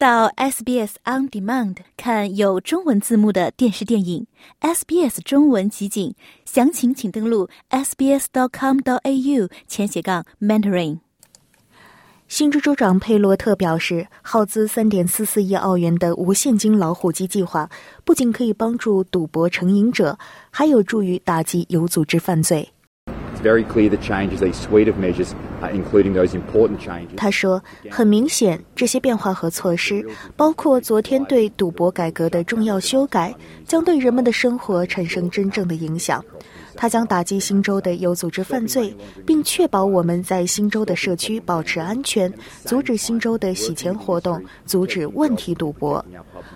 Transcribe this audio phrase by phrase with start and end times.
[0.00, 4.26] 到 SBS On Demand 看有中文字幕的电视电影
[4.62, 6.14] ，SBS 中文集锦，
[6.46, 11.00] 详情请登录 sbs.com.au 前斜杠 mentoring。
[12.28, 17.68] 新州州长佩洛特表示，耗资三点四四亿澳元的无现金老虎机计划，
[18.02, 20.18] 不仅可以帮助赌博成瘾者，
[20.50, 22.70] 还有助于打击有组织犯罪。
[27.16, 30.04] 他说：“很明显，这些变化和措施，
[30.36, 33.34] 包括昨天对赌博改革的重要修改，
[33.66, 36.24] 将对人们的生活产生真正的影响。”
[36.80, 42.32] 他将打击新州的有组织犯罪，并确保我们在新州的社区保持安全，
[42.64, 46.02] 阻止新州的洗钱活动，阻止问题赌博，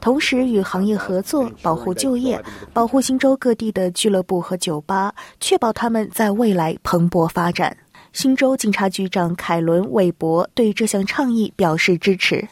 [0.00, 2.42] 同时与行业合作，保护就业，
[2.72, 7.76] 保护新州各地的俱乐部和酒吧，确保他们在未来蓬勃发展。
[8.14, 12.48] 新州警察局长凯伦·韦伯对这项倡议表示支持。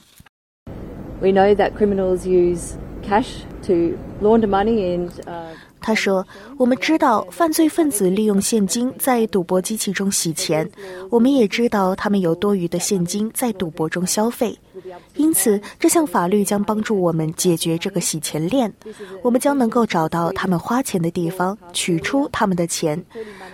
[1.23, 2.73] We know that criminals use
[3.09, 5.11] cash to launder money and.
[5.87, 10.67] 他说：“我们知道犯罪分子利用现金在赌博机器中洗钱，
[11.11, 14.59] 我们也知道他们有多余的现金在赌博中消费。
[15.17, 18.73] 因此，这项法律将帮助我们解决这个洗钱链。
[19.21, 23.05] 我们将能够找到他们花钱的地方，取出他们的钱。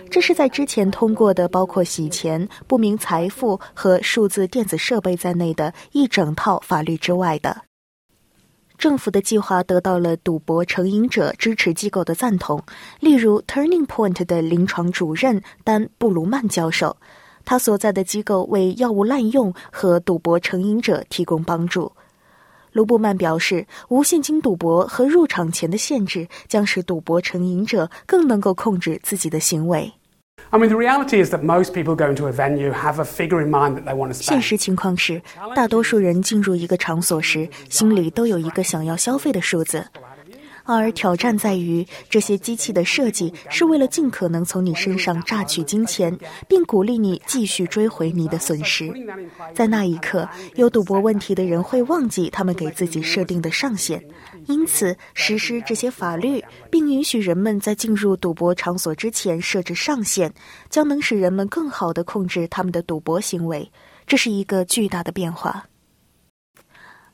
[0.09, 7.63] 这是在之前通过的包括洗钱、不明财富和数字电子设备在内的一整套法律之外的。”
[8.81, 12.59] 政府的计划得到了赌博成瘾者支持机构的赞同，
[12.99, 16.97] 例如 Turning Point 的临床主任丹·布鲁曼教授，
[17.45, 21.91] 他所在的机构为药物滥用和赌博成瘾者提供帮助。
[22.71, 29.93] 卢布曼表示，无现金赌博和入场前的限制将使赌博成瘾者更能够控制自己的行为。
[30.50, 33.50] I mean, the reality is that most people going to a venue have a figure in
[33.50, 34.28] mind that they want to spend.
[34.28, 35.20] 现实情况是，
[35.54, 39.84] 大多数人进入一个场所时，心里都有一个想要消费的数字。
[40.63, 48.93] 而挑战在于，这些机器的设计是为了尽可能从你身上榨取金钱，并鼓励你继续追回你的损失。
[49.53, 54.03] 在那一刻，有赌博问题的人会忘记他们给自己设定的上限，
[54.47, 60.33] 因此实施这些法律，并允许人们在进入赌博场所之前设置上限，
[60.69, 63.69] 将能使人们更好地控制他们的赌博行为。
[64.07, 65.65] 这是一个巨大的变化。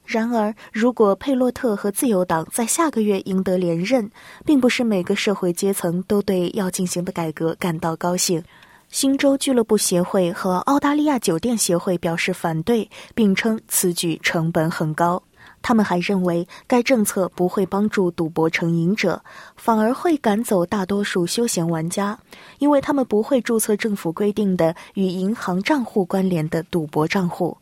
[0.07, 4.09] 然而，如果佩洛特和自由党在下个月赢得连任，
[4.45, 8.41] 并不是每个社会阶层都对要进行的改革感到高兴。
[8.89, 15.21] 新州俱乐部协会和澳大利亚酒店协会表示反对，并称此举成本很高。
[15.61, 19.21] 他们还认为该政策不会帮助赌博成瘾者，
[19.57, 22.17] 反而会赶走大多数休闲玩家，
[22.59, 27.57] 因为他们不会注册政府规定的与银行账户关联的赌博账户。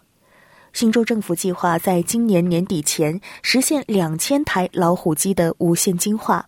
[0.76, 6.46] 新州政府计划在今年年底前实现两千台老虎机的无现金化，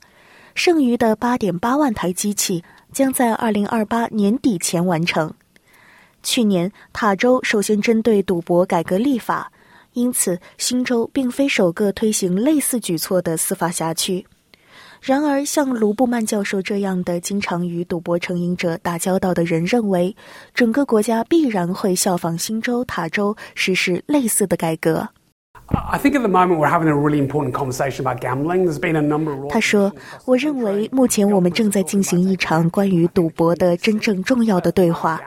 [0.53, 2.61] 剩余的八点八万台机器
[2.91, 5.33] 将在二零二八年底前完成。
[6.23, 9.49] 去年塔州首先针对赌博改革立法，
[9.93, 14.27] 因此新州并非首个推行类似举措的司法辖区。
[15.02, 20.16] 然而，像卢布曼教授这样的经常与赌博成瘾者打交道的人认为，
[20.53, 25.07] 整个国家必然会效仿新州、塔州实施类似的改革。
[29.50, 29.94] 他说
[30.25, 35.19] ：“我认为目前我们正在进行一场关于赌博的真正重要的对话。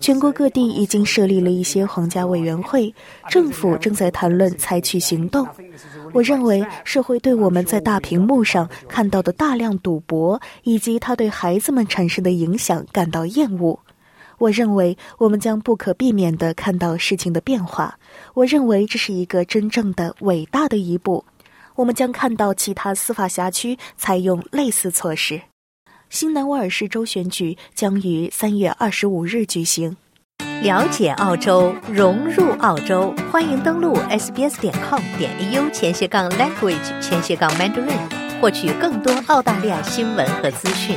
[0.00, 2.92] 全国各地已经设立了一些皇家委员会，
[3.28, 5.46] 政府正在谈论采取行动。”
[6.12, 13.78] 我认为社会对我们在大屏幕上看到的大量赌博以及它对孩子们产生的影响感到厌恶。
[14.38, 17.98] 我认为我们将不可避免地看到事情的变化。
[18.34, 21.24] 我认为这是一个真正的伟大的一步。
[21.74, 25.42] 我们将看到其他司法辖区采用类似措施。
[26.08, 29.96] 新南威尔士州选举将于三月二十五日举行。
[30.62, 40.96] 了解澳洲，融入澳洲，欢迎登录 sbs 点 com 点 au 前斜杠 language 前斜杠 mandarin，获取更多澳大利亚新闻和资讯。